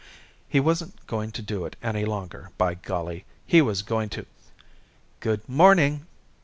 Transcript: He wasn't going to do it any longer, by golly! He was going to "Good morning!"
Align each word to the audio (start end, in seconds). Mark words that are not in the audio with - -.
He 0.49 0.59
wasn't 0.59 1.05
going 1.05 1.31
to 1.33 1.43
do 1.43 1.63
it 1.65 1.75
any 1.83 2.05
longer, 2.05 2.49
by 2.57 2.73
golly! 2.73 3.23
He 3.45 3.61
was 3.61 3.83
going 3.83 4.09
to 4.09 4.25
"Good 5.19 5.47
morning!" 5.47 6.07